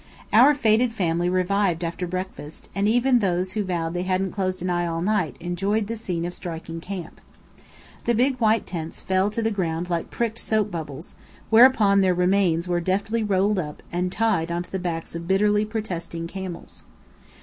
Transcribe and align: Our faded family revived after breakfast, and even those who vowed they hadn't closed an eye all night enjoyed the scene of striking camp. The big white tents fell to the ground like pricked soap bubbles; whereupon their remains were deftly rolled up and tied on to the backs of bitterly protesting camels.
Our 0.33 0.55
faded 0.55 0.93
family 0.93 1.29
revived 1.29 1.83
after 1.83 2.07
breakfast, 2.07 2.69
and 2.73 2.87
even 2.87 3.19
those 3.19 3.51
who 3.53 3.63
vowed 3.63 3.93
they 3.93 4.01
hadn't 4.01 4.31
closed 4.31 4.63
an 4.63 4.71
eye 4.71 4.87
all 4.87 5.03
night 5.03 5.35
enjoyed 5.39 5.85
the 5.85 5.95
scene 5.95 6.25
of 6.25 6.33
striking 6.33 6.81
camp. 6.81 7.21
The 8.05 8.15
big 8.15 8.37
white 8.37 8.65
tents 8.65 9.03
fell 9.03 9.29
to 9.29 9.43
the 9.43 9.51
ground 9.51 9.91
like 9.91 10.09
pricked 10.09 10.39
soap 10.39 10.71
bubbles; 10.71 11.13
whereupon 11.51 12.01
their 12.01 12.15
remains 12.15 12.67
were 12.67 12.81
deftly 12.81 13.21
rolled 13.21 13.59
up 13.59 13.83
and 13.91 14.11
tied 14.11 14.51
on 14.51 14.63
to 14.63 14.71
the 14.71 14.79
backs 14.79 15.13
of 15.13 15.27
bitterly 15.27 15.65
protesting 15.65 16.25
camels. 16.25 16.81